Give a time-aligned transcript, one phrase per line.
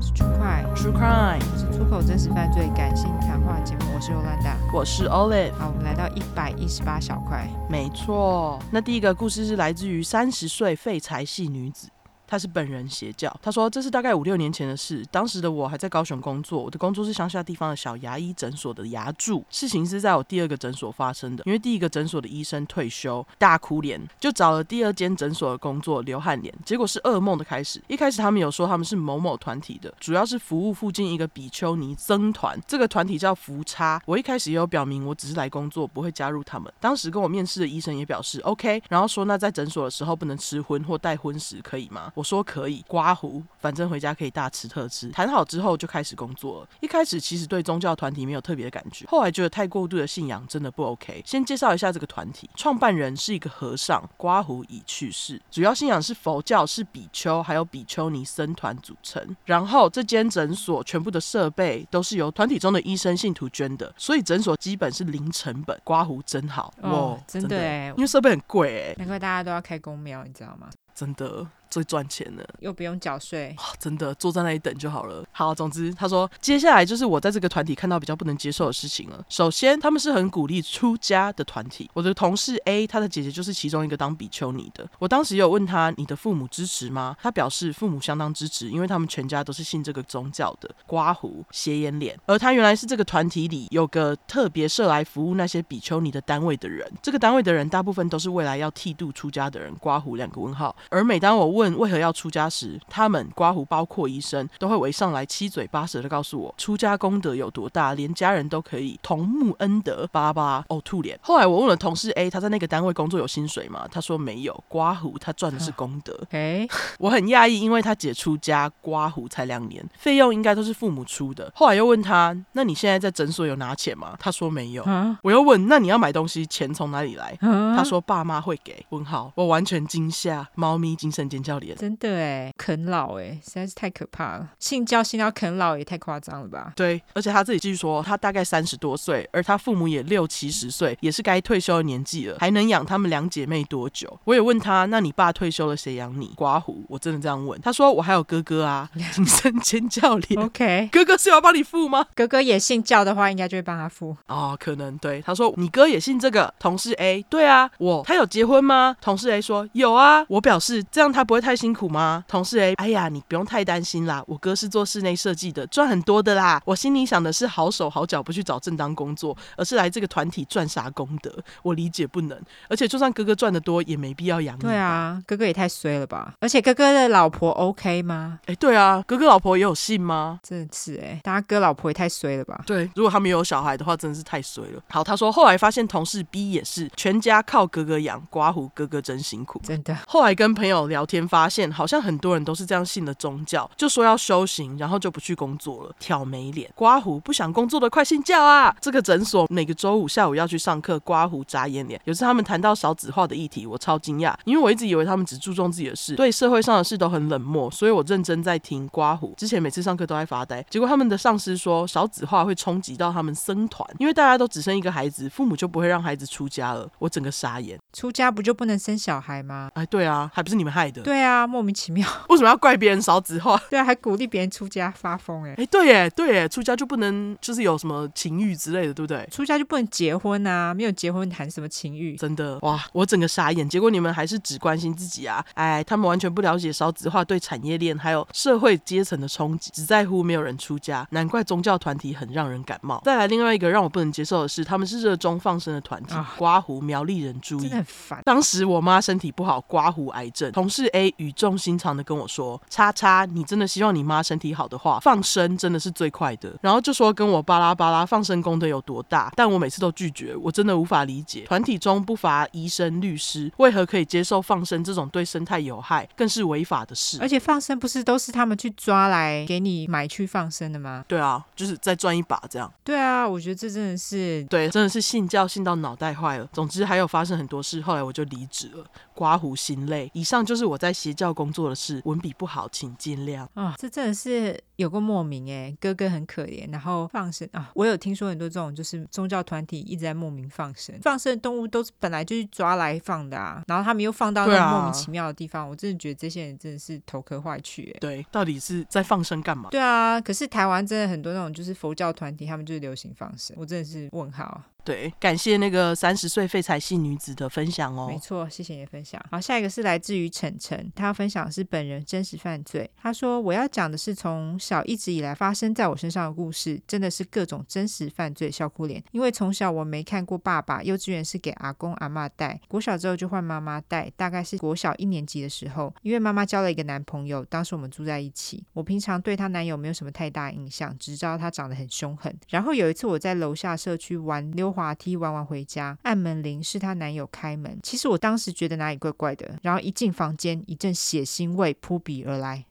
[0.00, 3.80] 是 True Crime True Crime 是出口真实犯罪感性谈话节目。
[3.94, 5.52] 我是尤兰达，我是 Olive。
[5.52, 7.46] 好，我们来到一百一十八小块。
[7.68, 11.88] 没错，那第一个故事是来自于三十岁废柴系女子。
[12.30, 13.30] 他是本人邪教。
[13.42, 19.44] 他说这是大概五六年前的事，当时的我还在高雄工作，我的工作是乡下地方的小牙医诊所的牙助。
[19.50, 27.82] 事情是在我第二个诊所发生的，因为第一个诊所的医生退休，大哭脸，就找了第二间诊所的工作，流汗脸，结果是噩梦的开始。
[27.88, 34.00] 一开始他们有说他们是某某团体的，主要是服务附近一个比丘尼僧团，这个团体叫福差。
[34.06, 36.72] 我一开始也有表明我只是来工作，不会加入他们。
[36.78, 42.12] 当时跟我面试的医生也表示 OK，然后说那在诊所的时候不能吃荤或带荤食，可以吗？
[42.20, 45.08] 我说可以，刮胡，反正回家可以大吃特吃。
[45.08, 46.68] 谈好之后就开始工作了。
[46.80, 51.22] 一开始其实对宗教团体没有特别的感觉，后来觉得太过度的信仰真的不 OK。
[51.24, 59.34] 先介绍一下这个团体，创办人是一个和尚，刮胡已去世，主要信仰是佛教，是比丘还有比丘尼僧团组成。
[59.46, 65.80] 然后这间诊所全部的设备都是由团体中的医生信徒捐的，所以诊所基本是零成本。
[65.82, 70.68] 刮胡真好，哦，真的哎，因为设备很贵哎，难怪大家都要开公庙，你知道吗？
[70.94, 71.46] 真的。
[71.70, 75.24] 最赚钱的，又不用缴税，真的坐在那里等就好了。
[75.30, 79.24] 好，总之他说，接下来就是我在这个团体看到比较不能接受的事情了。
[79.28, 81.88] 首先，他们是很鼓励出家的团体。
[81.94, 84.88] 我的同事 A，他的姐姐就是其中一个当比丘尼的。
[84.98, 87.16] 我当时有问他，你的父母支持吗？
[87.22, 90.70] 他表示父母相当支持，因为他们全家都是信这个宗教的。
[90.86, 96.90] 刮胡斜眼脸，而他原来是这个团体里有个特别设来服务那些比丘尼的单位的人。
[97.02, 99.72] 这个单位的人大部分都是未来要剃度出家的人。
[99.80, 100.74] 刮胡两个问号。
[100.88, 110.08] 而每当我问为何要出家时，他们刮胡包括医生都会围上来七嘴八舌的告诉我出家功德有多大，连家人都可以同沐恩德。
[110.12, 111.18] 巴拉巴拉呕吐脸。
[111.22, 113.86] 后来我问了同事 A，他在那个单位工作有薪水吗？
[113.90, 114.64] 他说没有。
[114.68, 116.18] 刮胡他赚的是功德。
[116.30, 116.66] 哎，
[116.98, 121.50] 我很讶异，因为他姐出家刮胡才两年，费用应该都是父母出的。
[121.54, 124.14] 后来又问他，那你现在在诊所有拿钱吗？
[124.18, 124.84] 他说没有。
[125.22, 127.36] 我又问，那你要买东西钱从哪里来？
[127.40, 128.84] 他说爸妈会给。
[128.90, 131.76] 问号，我完全惊吓，猫咪精神尖叫脸。
[131.76, 134.50] 真的哎，啃老哎，实在是太可怕了。
[134.58, 136.72] 信教信到啃老也太夸张了吧？
[136.76, 144.18] 对，而且他自己继续说，他大概三十多岁，而他父母也六七十岁，也是该退休的年纪了，还能养他们两姐妹多久？
[144.24, 146.32] 我也问他，那你爸退休了，谁养你？
[146.36, 147.60] 刮胡，我真的这样问。
[147.60, 150.40] 他说我还有哥哥啊， 精神尖叫脸。
[150.42, 152.06] OK，哥哥是要帮你付吗？
[152.14, 154.16] 哥哥也姓教的话，应该就会帮他付。
[154.26, 155.20] 哦，可能对。
[155.22, 156.52] 他说你哥也姓这个。
[156.58, 158.96] 同事 A，对啊，我他有结婚吗？
[159.00, 160.24] 同事 A 说有啊。
[160.28, 162.24] 我表示这样他不会太辛苦吗？
[162.28, 166.60] 同事 A，哎呀，你不用太担心啦，我哥是做室内设计的，赚很多的啦。
[166.64, 171.32] 我心里想的是好手好脚不去找正当工作，而是来这个团体赚啥功德？
[171.62, 172.38] 我理解不能。
[172.68, 174.60] 而且就算哥哥赚的多，也没必要养你。
[174.60, 176.34] 对啊，哥哥也太衰了吧？
[176.40, 178.40] 而且哥哥的老婆 OK 吗？
[178.46, 180.40] 哎，对啊，哥哥老婆也有信吗？
[180.42, 182.62] 真的是哎，大家哥老婆也太衰了吧？
[182.66, 184.82] 对，如果他们有小孩的话，真的是太衰了。
[184.88, 189.96] 好，他说后来发现同事 B 也是全家靠哥哥养，刮胡哥哥真辛苦，真的。
[190.06, 198.74] 后来跟朋友聊天发现，好像很多人都是这样信的宗教，就说要修行，然后就不去工作了，挑眉脸，刮胡不想工作的快信教啊！
[198.80, 202.00] 这个诊所每个周五下午要去上课，刮胡眨眼脸。
[202.04, 209.32] 有次他们谈到少子化的议题，我超惊讶，因为我一直以为他们只注重自己的事，对社会上的事都很冷漠，所以我认真在听刮胡。
[209.36, 216.88] 之前每次上课都在发呆，结果他们的上司说少子化会冲击到他们生团，因为大家都只生一个孩子，父母就不会让孩子出家了。
[216.98, 219.70] 我整个傻眼，出家不就不能生小孩吗？
[219.74, 221.02] 哎，对啊，还不是你们害的。
[221.10, 223.60] 对啊，莫名其妙， 为什么要怪别人少子化？
[223.68, 225.54] 对啊，还鼓励别人出家发疯哎！
[225.58, 229.26] 哎，对耶，对耶，出家就不能就是有什么情欲之类的，对不对？
[229.28, 230.72] 出家就不能结婚啊？
[230.72, 232.14] 没有结婚谈什么情欲？
[232.14, 233.68] 真的哇，我整个傻眼。
[233.68, 235.44] 结果你们还是只关心自己啊！
[235.54, 243.02] 哎，他们完全不了解少子化对产业链还有社会阶层的冲击，只在乎没有人出家，难怪宗教团体很让人感冒。
[243.04, 248.22] 再来另外一个让我不能接受的是，他们是热衷放生的团体，啊、刮胡苗栗人注意，真的很烦。
[248.24, 261.42] 当时我妈身体不好，刮胡癌症，同事 A 语重心长的跟我说：“叉叉，你真的希望你妈身体好的话，放生真的是最快的。”然后就说跟我巴拉巴拉放生功德有多大，但我每次都拒绝，我真的无法理解。
[261.42, 267.18] 团体中不乏医生、律师，为何可以接受放生这种对生态有害、更是违法的事？
[267.20, 271.04] 而且放生不是都是他们去抓来给你买去放生的吗？
[271.06, 272.72] 对啊，就是再赚一把这样。
[272.84, 276.48] 对啊，我觉得这真的是对，真的是信教信到脑袋坏了。
[276.52, 278.84] 总之还有发生很多事，后来我就离职了。
[279.20, 280.10] 刮胡心累。
[280.14, 283.46] 以上就是我在邪教工作的事，文笔不好，请见谅。
[283.52, 284.58] 啊、这真的是。
[284.80, 297.98] 有个莫名哎，哥哥很可怜，然后放生啊，我有听说很多这种就是宗教团体一直在莫名放生，放生的动物都是本来就是抓来放的啊，然后他们又放到那种莫名其妙的地方，我真的觉得这些人真的是头壳坏去哎。
[298.00, 299.68] 对，到底是在放生干嘛？
[299.70, 304.62] 对啊，可是台湾真的很多那种就是佛教团体，他们就是流行放生，我真的是问号。
[304.82, 308.08] 对，感谢那个三十岁废柴系女子的分享哦。
[308.08, 309.22] 没错，谢谢你的分享。
[309.30, 312.90] 好，下一个是来自于晨晨，他要分享的是本人真实犯罪。
[312.96, 319.02] 他说：“我要讲的是从小一直以来发生在我身上的故事，真的是各种真实犯罪笑哭脸。
[319.10, 324.08] 因为从小我没看过爸爸，幼稚园是给阿公阿嬷带，国小之后就换妈妈带。
[324.16, 328.64] 大概是国小一年级的时候，因为妈妈交了一个男朋友，当时我们住在一起。
[328.72, 332.32] 我平常对她男友没有什么太大印象，只知道他长得很凶狠。
[332.48, 337.76] 然后有一次我在楼下社区玩溜滑梯，玩完。”回家按门铃，是她男友开门。
[337.82, 342.66] 其实我当时觉得哪里怪怪的，然后一进房间，一阵血腥味扑鼻而来。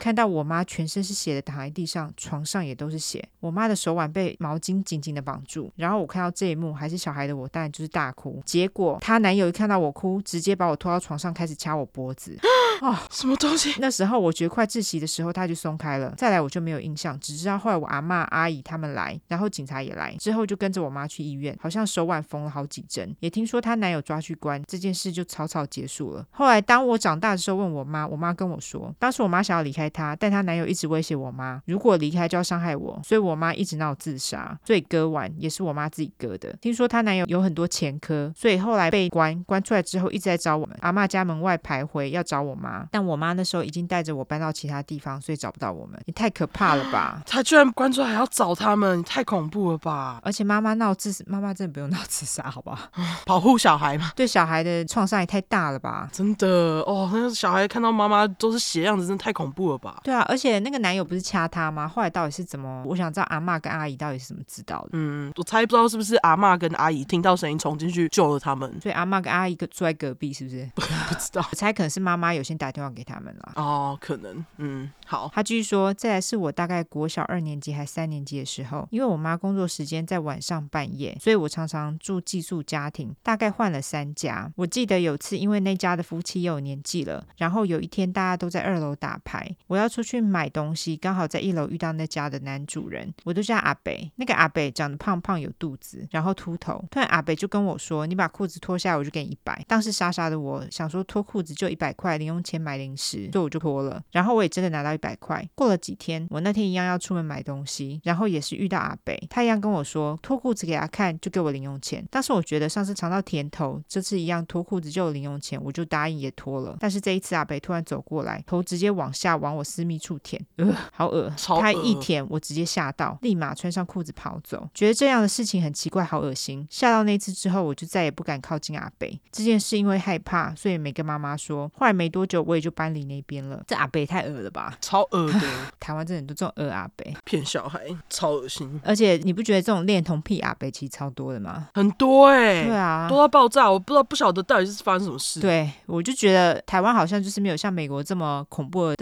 [0.00, 3.26] 看到我妈全身是血的躺在地上，床上也都是血。
[3.40, 5.72] 我妈的手腕被毛巾紧紧的绑住。
[5.76, 8.42] 然后我看到这一幕，还是小孩的我，当然就是大哭。
[8.44, 12.38] 结果她男友一看到我哭，直接把我拖到床上，开始掐我脖子。
[12.80, 13.74] 哦，什么东西？
[13.78, 16.14] 那时候我觉得快窒息的时候，他就松开了。
[16.16, 23.14] 再来我就没有印象，只知道后来我阿妈、阿姨他们来，然后警察也来，之后就跟着我妈去医院，好像手腕缝了好几针。
[23.20, 26.26] 也听说她男友抓去关，这件事就草草结束了。
[26.30, 34.58] 后来当我长大的时候，问我妈，我妈跟我说，当时我妈想要离开他，但她男友一直威胁我妈，如果离开就要伤害我，所以我妈一直闹自杀。
[34.64, 36.52] 所以割腕也是我妈自己割的。
[36.60, 46.00] 听说她男友有很多前科，所以后来被关，关出来之后一直在找我们阿妈家门外徘徊，要找我妈，但我妈那时候已经带着我搬到其他地方，所以找不到我们。
[46.06, 47.22] 你太可怕了吧？
[47.26, 50.20] 她居然关出来还要找他们，太恐怖了吧？
[50.22, 52.88] 而且妈妈闹自，妈妈真的不用闹自杀，好不好？
[53.26, 56.08] 保护小孩嘛，对小孩的创伤也太大了吧？
[56.12, 60.00] 真的哦，那小孩看到妈妈都是血样子，真的太恐怖了吧？
[60.04, 61.86] 对啊，而且那个男友不是掐他吗？
[61.88, 62.82] 后来到底是怎么？
[62.86, 64.90] 我想知道阿妈跟阿姨到底是怎么知道的？
[64.92, 70.68] 嗯，我猜不知道是不是阿妈跟阿姨听到声音冲进去救了他们，所以阿妈跟阿姨住在隔壁，是不是？
[70.74, 73.52] 不知道， 我猜可能是妈妈有先打电话给他们了。
[73.56, 73.96] 哦。
[74.00, 75.30] 可能，嗯，好。
[75.34, 84.50] 他继续说，再来是我大概国小二年级还三年级的时候，因为我妈工作时间在晚上半夜，所以我常常住寄宿家庭，大概换了三家。
[84.56, 94.10] 我记得有次，因为那家的夫妻也有年纪了，然后有一天大家都在二楼打牌，我要出去买东西，刚好在一楼遇到那家的男主人，我都叫阿北。
[94.16, 96.84] 那个阿北长得胖胖有肚子，然后秃头。
[96.90, 104.02] 突然阿北就跟我说：“你把裤子脱下来，我就给你一百。”当时傻傻的我想说脱裤子就一百块零用钱买零食，所以我就脱了。
[104.10, 105.46] 然后我也真的拿到一百块。
[105.54, 112.04] 过了几天，我那天一样要出门买东西，然后也是遇到阿北，他一样跟我说脱裤子给他看，就给我零用钱。
[112.10, 116.76] 当时我觉得上次尝到甜头，这次一样脱裤子就有零用钱，我就答应也脱了。
[116.80, 121.32] 但是这一次阿北突然走过来，头直接往下往我私密处舔，呃，好恶！
[121.60, 124.68] 他一舔，我直接吓到，立马穿上裤子跑走。
[124.74, 126.66] 觉得这样的事情很奇怪，好恶心。
[126.70, 129.18] 吓到那次之后，我就再也不敢靠近阿北。
[129.30, 131.70] 这件事因为害怕，所以没跟妈妈说。
[131.76, 133.62] 后来没多久，我也就搬离那边了。
[133.66, 135.40] 这阿北太恶了吧，超恶的！
[135.80, 138.80] 台湾真的很多这种恶阿北，骗小孩，超恶心。
[138.84, 141.68] 而且你不觉得这种恋童癖阿北其实超多的吗？
[141.74, 143.70] 很多哎、欸，对啊，多到爆炸！
[143.70, 145.40] 我不知道不晓得到底是发生什么事。
[145.40, 148.96] 对，我就觉得台湾好像就是没有像美国这么恐怖的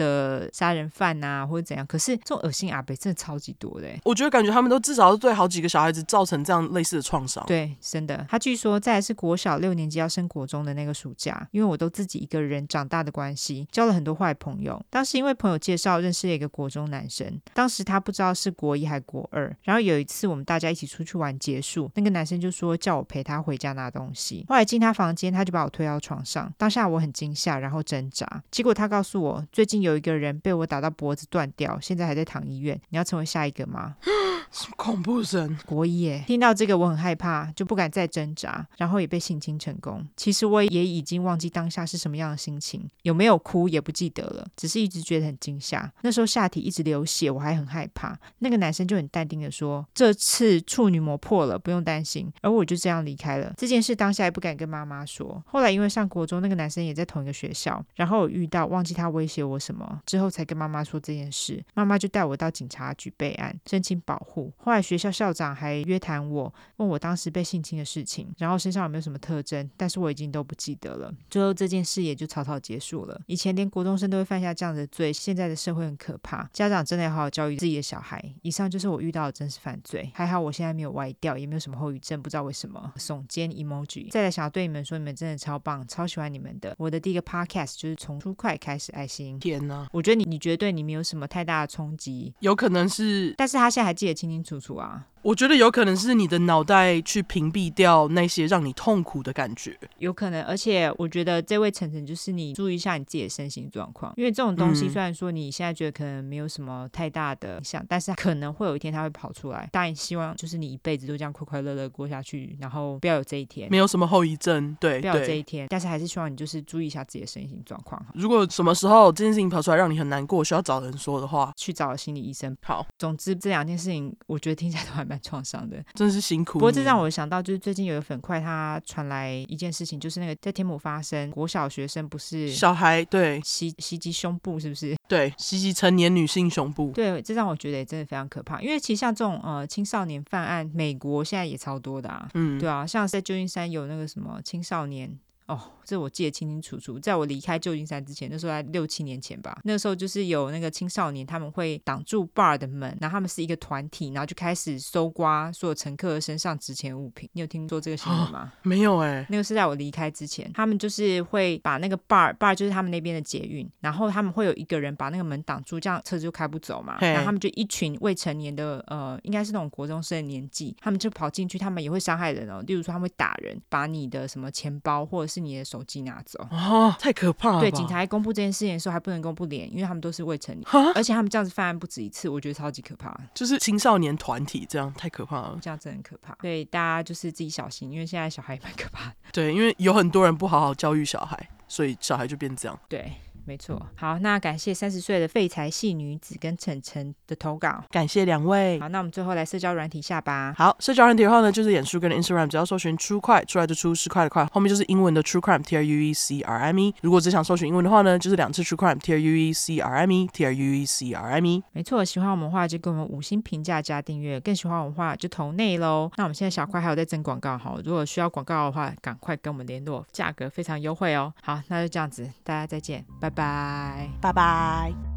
[0.53, 1.85] 杀人犯啊，或者怎样。
[1.85, 3.99] 可是这种恶心阿北真的超级多的、欸。
[4.03, 7.43] 我觉得感觉他们都至少是对好几个小孩子造成这样类似的创伤。
[7.47, 8.25] 对，真的。
[8.29, 14.81] 他据说在是国小六年级要升国中的那个暑假，因为我都自己一个人长大的关系，交了很多坏朋友。
[14.89, 19.55] 当时因为朋友介绍认识了一个国中男生，当时他不知道是国一还国二。
[19.63, 24.45] 然后有一次我们大家一起出去玩结束，那个男生就说叫我陪他回家拿东西。
[24.47, 28.43] 后来进他房间，他就把我推到床上，当下我很惊吓，然后挣扎。
[28.51, 32.79] 结果他告诉我，最近有有一个人被我打到脖子断掉，现在还在躺医院。
[32.89, 33.95] 你要成为下一个吗？
[34.51, 35.57] 什么恐怖神？
[35.65, 36.23] 国一耶！
[36.27, 40.05] 听到这个我很害怕，就不敢再挣扎，然后也被性侵成功。
[40.15, 45.91] 其实我也已经忘记当下是什么样的心情，有没有哭也不记得了，只是一直觉得很惊吓。
[46.01, 48.17] 那时候下体一直流血，我还很害怕。
[48.39, 53.53] 那个男生就很淡定的说：“这次处女膜破了，不用担心。”而我就这样离开了。
[53.57, 55.41] 这件事当下也不敢跟妈妈说。
[55.45, 61.63] 后来因为上国中，那个男生也在同一个学校，然后我遇到忘记他威胁我什么，之后才跟妈妈说这件事。
[61.75, 64.38] 妈妈就带我到警察局备案，申请保护。
[64.57, 71.13] 后来学校校长还约谈我，问我当时被性侵的事情，然后身上有没有什么特征，但是我已经都不记得了。
[71.29, 73.21] 最后这件事也就草草结束了。
[73.27, 78.23] 以前连国中生都会犯下这样的罪，现在的社会很可怕，家长真的要好好教育自己的小孩。
[78.41, 82.91] 以上就是我遇到的真实犯罪，还好我现在没有歪掉，也没有什么后遗症，不知道为什么。
[82.97, 84.09] 耸肩 emoji。
[84.11, 86.75] 再来想要对你们说，你们真的超棒，超喜欢你们的。
[86.77, 89.39] 我的第一个 podcast 就是从 True Crime 开始，爱心。
[89.39, 95.07] 天哪，我觉得你你觉得对你没有什么太大的冲击，有可能是，但是他现在还记得清清清楚楚啊。
[95.21, 100.41] 我觉得有可能是你的脑袋去屏蔽掉那些让你痛苦的感觉，有可能。
[100.43, 109.67] 而且我觉得这位晨晨就是你注意一下你自己的身心状况，因为这种东西虽然说你现在觉得可能没有什么太大的影响，但是可能会有一天它会跑出来。
[109.71, 115.67] 当然希望就是你一辈子都这样快快乐乐过下去，然后不要有这一天，没有什么后遗症，对，不要有这一天。
[115.69, 118.03] 但是还是希望你就是注意一下自己的身心状况。
[118.13, 122.55] 如果什么时候这件事情跑出来让你很难过，需要找人说的话，去找心理医生。
[122.63, 125.83] 好，总之这两件事情我觉得听起来都还蛮创伤的。
[125.95, 126.53] 真是辛苦。
[126.53, 134.95] 不过这让我想到，就是最近有个粉块，他传来一件事情，就是那个在天母发生，国小学生不是小孩对袭袭击胸部，是不是？
[135.07, 136.91] 对，袭击成年女性胸部。
[136.91, 138.61] 对，这让我觉得也真的非常可怕。
[138.61, 142.29] 因为其实像这种呃青少年犯案，美国现在也超多的啊。
[142.35, 145.17] 嗯，对啊，像在旧金山有那个什么青少年。
[145.47, 145.59] 哦，
[145.89, 146.99] 这我记得清清楚楚。
[146.99, 149.59] 在我离开旧金山之前，那时候在六七年前吧。
[149.63, 157.27] 那个时候就是有那个青少年，他们会挡住 bar 的门，然后他们是一个团体，然后就开始搜刮所有乘客身上值钱物品。
[157.33, 158.53] 你有听说这个新闻吗？
[158.53, 159.25] 哦，没有哎。
[159.29, 166.97] 那个是在我离开之前，他们就是会把那个 bar bar 就是他们那边的捷运，然后他们会有一个人把那个门挡住，这样车子就开不走嘛。
[166.99, 172.61] 然后他们就一群未成年的，呃，应该是那种国中生的年纪，他们就跑进去，他们也会伤害人哦。
[172.67, 177.59] 例如说，他们会打人，把你的什么钱包或者是你的手机拿走啊，太可怕了！
[177.59, 183.15] 对，警察公布这件事情的时候还不能公布脸，因为他们都是未成年，而且他们这样子犯案不止一次，我觉得超级可怕。
[183.33, 186.35] 就是青少年团体这样太可怕了，这样真的很可怕。
[186.41, 189.15] 对，大家就是自己小心，因为现在小孩也蛮可怕的。
[189.31, 192.79] 对，因为有很多人不好好教育小孩，所以小孩就变这样。
[192.87, 193.11] 对。
[193.49, 198.79] 没错，好，那感谢三十岁的废柴系女子跟晨晨的投稿，感谢两位。
[198.79, 200.53] 好，那我们最后来社交软体下吧。
[200.55, 206.93] 好，社交软体的话呢，就是脸书跟 Instagram，只要搜寻 True Crime 出来的出是块的快，后面就是英文的 True Crime T R U E C R M E。
[207.01, 211.11] 如果只想搜寻英文的话呢，就是两次 True Crime T R U E C R M E T R U E C
[211.13, 211.63] R M E。
[211.71, 216.11] 没错，喜欢我们的话就给我们五星评价加订阅，更喜欢我们的话就投内喽。
[216.17, 221.33] 那我们现在小块还有在征广告哈，如果需要广告的话，赶快跟我们联络，价格非常优惠哦。
[221.41, 224.09] 好，那就这样子，大家再见，拜拜拜。
[224.19, 225.08] 拜拜。